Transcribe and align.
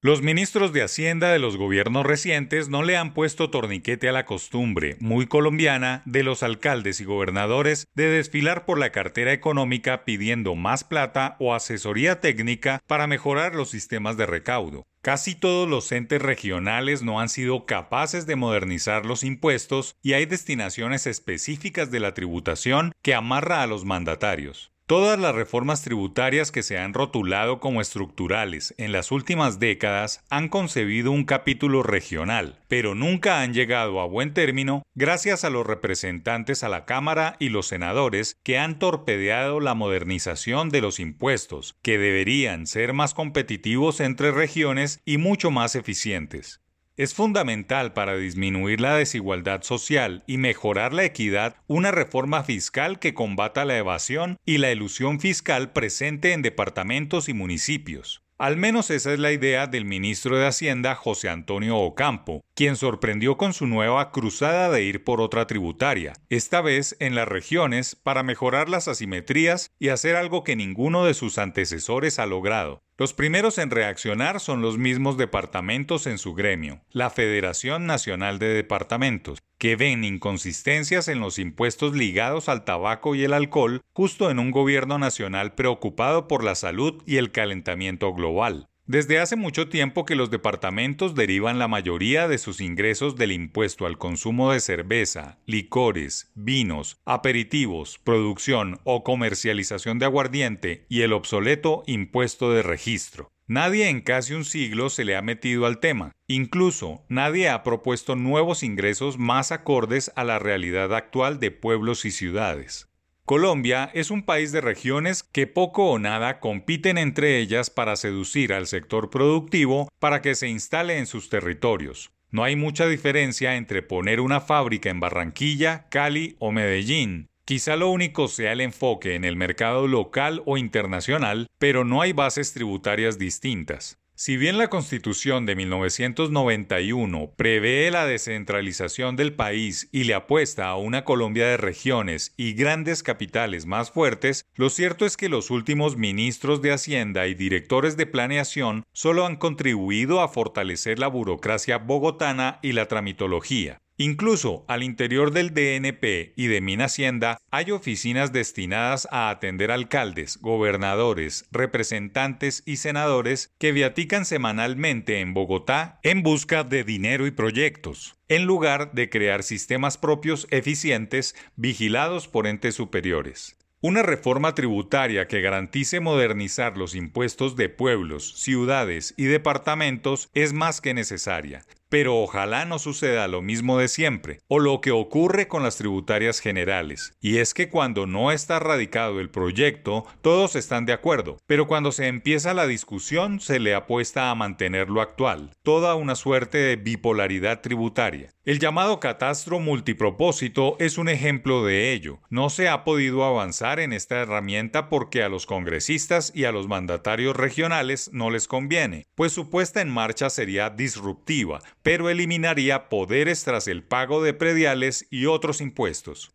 Los 0.00 0.22
ministros 0.22 0.72
de 0.72 0.84
Hacienda 0.84 1.32
de 1.32 1.40
los 1.40 1.56
gobiernos 1.56 2.06
recientes 2.06 2.68
no 2.68 2.84
le 2.84 2.96
han 2.96 3.14
puesto 3.14 3.50
torniquete 3.50 4.08
a 4.08 4.12
la 4.12 4.26
costumbre, 4.26 4.96
muy 5.00 5.26
colombiana, 5.26 6.02
de 6.04 6.22
los 6.22 6.44
alcaldes 6.44 7.00
y 7.00 7.04
gobernadores 7.04 7.88
de 7.96 8.08
desfilar 8.08 8.64
por 8.64 8.78
la 8.78 8.92
cartera 8.92 9.32
económica 9.32 10.04
pidiendo 10.04 10.54
más 10.54 10.84
plata 10.84 11.34
o 11.40 11.52
asesoría 11.52 12.20
técnica 12.20 12.80
para 12.86 13.08
mejorar 13.08 13.56
los 13.56 13.70
sistemas 13.70 14.16
de 14.16 14.26
recaudo. 14.26 14.86
Casi 15.02 15.34
todos 15.34 15.68
los 15.68 15.90
entes 15.90 16.22
regionales 16.22 17.02
no 17.02 17.18
han 17.18 17.28
sido 17.28 17.66
capaces 17.66 18.24
de 18.24 18.36
modernizar 18.36 19.04
los 19.04 19.24
impuestos 19.24 19.96
y 20.00 20.12
hay 20.12 20.26
destinaciones 20.26 21.08
específicas 21.08 21.90
de 21.90 21.98
la 21.98 22.14
tributación 22.14 22.92
que 23.02 23.16
amarra 23.16 23.64
a 23.64 23.66
los 23.66 23.84
mandatarios. 23.84 24.70
Todas 24.88 25.18
las 25.18 25.34
reformas 25.34 25.82
tributarias 25.82 26.50
que 26.50 26.62
se 26.62 26.78
han 26.78 26.94
rotulado 26.94 27.60
como 27.60 27.82
estructurales 27.82 28.74
en 28.78 28.90
las 28.90 29.12
últimas 29.12 29.58
décadas 29.58 30.24
han 30.30 30.48
concebido 30.48 31.10
un 31.10 31.26
capítulo 31.26 31.82
regional, 31.82 32.58
pero 32.68 32.94
nunca 32.94 33.42
han 33.42 33.52
llegado 33.52 34.00
a 34.00 34.06
buen 34.06 34.32
término 34.32 34.86
gracias 34.94 35.44
a 35.44 35.50
los 35.50 35.66
representantes 35.66 36.64
a 36.64 36.70
la 36.70 36.86
Cámara 36.86 37.36
y 37.38 37.50
los 37.50 37.66
senadores 37.66 38.38
que 38.42 38.56
han 38.56 38.78
torpedeado 38.78 39.60
la 39.60 39.74
modernización 39.74 40.70
de 40.70 40.80
los 40.80 41.00
impuestos, 41.00 41.76
que 41.82 41.98
deberían 41.98 42.66
ser 42.66 42.94
más 42.94 43.12
competitivos 43.12 44.00
entre 44.00 44.32
regiones 44.32 45.02
y 45.04 45.18
mucho 45.18 45.50
más 45.50 45.74
eficientes. 45.74 46.62
Es 46.98 47.14
fundamental 47.14 47.92
para 47.92 48.16
disminuir 48.16 48.80
la 48.80 48.96
desigualdad 48.96 49.62
social 49.62 50.24
y 50.26 50.36
mejorar 50.36 50.92
la 50.92 51.04
equidad 51.04 51.54
una 51.68 51.92
reforma 51.92 52.42
fiscal 52.42 52.98
que 52.98 53.14
combata 53.14 53.64
la 53.64 53.78
evasión 53.78 54.36
y 54.44 54.58
la 54.58 54.72
ilusión 54.72 55.20
fiscal 55.20 55.70
presente 55.70 56.32
en 56.32 56.42
departamentos 56.42 57.28
y 57.28 57.34
municipios. 57.34 58.24
Al 58.36 58.56
menos 58.56 58.90
esa 58.90 59.12
es 59.12 59.20
la 59.20 59.30
idea 59.30 59.68
del 59.68 59.84
ministro 59.84 60.38
de 60.38 60.48
Hacienda 60.48 60.96
José 60.96 61.28
Antonio 61.28 61.76
Ocampo, 61.76 62.44
quien 62.54 62.74
sorprendió 62.74 63.36
con 63.36 63.52
su 63.52 63.68
nueva 63.68 64.10
cruzada 64.10 64.68
de 64.68 64.82
ir 64.82 65.04
por 65.04 65.20
otra 65.20 65.46
tributaria, 65.46 66.14
esta 66.30 66.60
vez 66.60 66.96
en 66.98 67.14
las 67.14 67.28
regiones 67.28 67.94
para 67.94 68.24
mejorar 68.24 68.68
las 68.68 68.88
asimetrías 68.88 69.70
y 69.78 69.90
hacer 69.90 70.16
algo 70.16 70.42
que 70.42 70.56
ninguno 70.56 71.04
de 71.04 71.14
sus 71.14 71.38
antecesores 71.38 72.18
ha 72.18 72.26
logrado, 72.26 72.82
los 72.98 73.14
primeros 73.14 73.58
en 73.58 73.70
reaccionar 73.70 74.40
son 74.40 74.60
los 74.60 74.76
mismos 74.76 75.16
departamentos 75.16 76.08
en 76.08 76.18
su 76.18 76.34
gremio, 76.34 76.80
la 76.90 77.10
Federación 77.10 77.86
Nacional 77.86 78.40
de 78.40 78.48
Departamentos, 78.48 79.38
que 79.56 79.76
ven 79.76 80.02
inconsistencias 80.02 81.06
en 81.06 81.20
los 81.20 81.38
impuestos 81.38 81.94
ligados 81.94 82.48
al 82.48 82.64
tabaco 82.64 83.14
y 83.14 83.22
el 83.22 83.34
alcohol 83.34 83.82
justo 83.92 84.32
en 84.32 84.40
un 84.40 84.50
gobierno 84.50 84.98
nacional 84.98 85.54
preocupado 85.54 86.26
por 86.26 86.42
la 86.42 86.56
salud 86.56 87.00
y 87.06 87.18
el 87.18 87.30
calentamiento 87.30 88.12
global. 88.12 88.68
Desde 88.88 89.18
hace 89.18 89.36
mucho 89.36 89.68
tiempo 89.68 90.06
que 90.06 90.14
los 90.14 90.30
departamentos 90.30 91.14
derivan 91.14 91.58
la 91.58 91.68
mayoría 91.68 92.26
de 92.26 92.38
sus 92.38 92.62
ingresos 92.62 93.16
del 93.16 93.32
impuesto 93.32 93.84
al 93.84 93.98
consumo 93.98 94.50
de 94.50 94.60
cerveza, 94.60 95.36
licores, 95.44 96.32
vinos, 96.34 96.96
aperitivos, 97.04 97.98
producción 97.98 98.80
o 98.84 99.04
comercialización 99.04 99.98
de 99.98 100.06
aguardiente 100.06 100.86
y 100.88 101.02
el 101.02 101.12
obsoleto 101.12 101.82
impuesto 101.86 102.50
de 102.50 102.62
registro. 102.62 103.30
Nadie 103.46 103.90
en 103.90 104.00
casi 104.00 104.32
un 104.32 104.46
siglo 104.46 104.88
se 104.88 105.04
le 105.04 105.16
ha 105.16 105.22
metido 105.22 105.66
al 105.66 105.80
tema. 105.80 106.12
Incluso 106.26 107.04
nadie 107.10 107.50
ha 107.50 107.62
propuesto 107.62 108.16
nuevos 108.16 108.62
ingresos 108.62 109.18
más 109.18 109.52
acordes 109.52 110.12
a 110.16 110.24
la 110.24 110.38
realidad 110.38 110.94
actual 110.94 111.40
de 111.40 111.50
pueblos 111.50 112.06
y 112.06 112.10
ciudades. 112.10 112.88
Colombia 113.28 113.90
es 113.92 114.10
un 114.10 114.22
país 114.22 114.52
de 114.52 114.62
regiones 114.62 115.22
que 115.22 115.46
poco 115.46 115.90
o 115.90 115.98
nada 115.98 116.40
compiten 116.40 116.96
entre 116.96 117.40
ellas 117.40 117.68
para 117.68 117.94
seducir 117.96 118.54
al 118.54 118.66
sector 118.66 119.10
productivo 119.10 119.90
para 119.98 120.22
que 120.22 120.34
se 120.34 120.48
instale 120.48 120.96
en 120.96 121.04
sus 121.04 121.28
territorios. 121.28 122.10
No 122.30 122.42
hay 122.42 122.56
mucha 122.56 122.86
diferencia 122.86 123.56
entre 123.56 123.82
poner 123.82 124.22
una 124.22 124.40
fábrica 124.40 124.88
en 124.88 125.00
Barranquilla, 125.00 125.90
Cali 125.90 126.36
o 126.38 126.52
Medellín. 126.52 127.26
Quizá 127.44 127.76
lo 127.76 127.90
único 127.90 128.28
sea 128.28 128.52
el 128.52 128.62
enfoque 128.62 129.14
en 129.14 129.26
el 129.26 129.36
mercado 129.36 129.86
local 129.88 130.42
o 130.46 130.56
internacional, 130.56 131.48
pero 131.58 131.84
no 131.84 132.00
hay 132.00 132.14
bases 132.14 132.54
tributarias 132.54 133.18
distintas. 133.18 133.98
Si 134.20 134.36
bien 134.36 134.58
la 134.58 134.68
Constitución 134.68 135.46
de 135.46 135.54
1991 135.54 137.34
prevé 137.36 137.88
la 137.92 138.04
descentralización 138.04 139.14
del 139.14 139.32
país 139.32 139.88
y 139.92 140.02
le 140.02 140.14
apuesta 140.14 140.66
a 140.66 140.76
una 140.76 141.04
Colombia 141.04 141.46
de 141.46 141.56
regiones 141.56 142.34
y 142.36 142.54
grandes 142.54 143.04
capitales 143.04 143.64
más 143.66 143.92
fuertes, 143.92 144.44
lo 144.56 144.70
cierto 144.70 145.06
es 145.06 145.16
que 145.16 145.28
los 145.28 145.52
últimos 145.52 145.96
ministros 145.96 146.62
de 146.62 146.72
Hacienda 146.72 147.28
y 147.28 147.34
directores 147.34 147.96
de 147.96 148.06
planeación 148.06 148.84
solo 148.92 149.24
han 149.24 149.36
contribuido 149.36 150.20
a 150.20 150.26
fortalecer 150.26 150.98
la 150.98 151.06
burocracia 151.06 151.78
bogotana 151.78 152.58
y 152.60 152.72
la 152.72 152.88
tramitología. 152.88 153.78
Incluso 154.00 154.64
al 154.68 154.84
interior 154.84 155.32
del 155.32 155.52
DNP 155.52 156.32
y 156.36 156.46
de 156.46 156.78
Hacienda 156.84 157.40
hay 157.50 157.72
oficinas 157.72 158.32
destinadas 158.32 159.08
a 159.10 159.28
atender 159.28 159.72
alcaldes, 159.72 160.38
gobernadores, 160.40 161.46
representantes 161.50 162.62
y 162.64 162.76
senadores 162.76 163.52
que 163.58 163.72
viatican 163.72 164.24
semanalmente 164.24 165.18
en 165.18 165.34
Bogotá 165.34 165.98
en 166.04 166.22
busca 166.22 166.62
de 166.62 166.84
dinero 166.84 167.26
y 167.26 167.32
proyectos, 167.32 168.14
en 168.28 168.44
lugar 168.44 168.92
de 168.92 169.10
crear 169.10 169.42
sistemas 169.42 169.98
propios 169.98 170.46
eficientes 170.52 171.34
vigilados 171.56 172.28
por 172.28 172.46
entes 172.46 172.76
superiores. 172.76 173.56
Una 173.80 174.04
reforma 174.04 174.54
tributaria 174.54 175.26
que 175.26 175.40
garantice 175.40 175.98
modernizar 175.98 176.76
los 176.76 176.94
impuestos 176.94 177.56
de 177.56 177.68
pueblos, 177.68 178.34
ciudades 178.36 179.14
y 179.16 179.24
departamentos 179.24 180.30
es 180.34 180.52
más 180.52 180.80
que 180.80 180.94
necesaria, 180.94 181.64
pero 181.88 182.16
ojalá 182.16 182.64
no 182.64 182.78
suceda 182.78 183.28
lo 183.28 183.42
mismo 183.42 183.78
de 183.78 183.88
siempre, 183.88 184.40
o 184.48 184.58
lo 184.58 184.80
que 184.80 184.90
ocurre 184.90 185.48
con 185.48 185.62
las 185.62 185.76
tributarias 185.76 186.40
generales, 186.40 187.14
y 187.20 187.38
es 187.38 187.54
que 187.54 187.68
cuando 187.68 188.06
no 188.06 188.32
está 188.32 188.58
radicado 188.58 189.20
el 189.20 189.30
proyecto, 189.30 190.04
todos 190.22 190.56
están 190.56 190.86
de 190.86 190.92
acuerdo, 190.92 191.38
pero 191.46 191.66
cuando 191.66 191.92
se 191.92 192.06
empieza 192.06 192.54
la 192.54 192.66
discusión 192.66 193.40
se 193.40 193.58
le 193.58 193.74
apuesta 193.74 194.30
a 194.30 194.34
mantenerlo 194.34 195.00
actual, 195.00 195.50
toda 195.62 195.94
una 195.94 196.14
suerte 196.14 196.58
de 196.58 196.76
bipolaridad 196.76 197.60
tributaria. 197.60 198.32
El 198.48 198.60
llamado 198.60 198.98
catastro 198.98 199.60
multipropósito 199.60 200.76
es 200.78 200.96
un 200.96 201.10
ejemplo 201.10 201.66
de 201.66 201.92
ello. 201.92 202.20
No 202.30 202.48
se 202.48 202.70
ha 202.70 202.82
podido 202.82 203.24
avanzar 203.24 203.78
en 203.78 203.92
esta 203.92 204.22
herramienta 204.22 204.88
porque 204.88 205.22
a 205.22 205.28
los 205.28 205.44
congresistas 205.44 206.32
y 206.34 206.46
a 206.46 206.52
los 206.52 206.66
mandatarios 206.66 207.36
regionales 207.36 208.08
no 208.14 208.30
les 208.30 208.48
conviene, 208.48 209.06
pues 209.14 209.32
su 209.32 209.50
puesta 209.50 209.82
en 209.82 209.90
marcha 209.90 210.30
sería 210.30 210.70
disruptiva, 210.70 211.60
pero 211.82 212.10
eliminaría 212.10 212.88
poderes 212.88 213.44
tras 213.44 213.68
el 213.68 213.82
pago 213.82 214.22
de 214.22 214.34
prediales 214.34 215.06
y 215.10 215.26
otros 215.26 215.60
impuestos. 215.60 216.32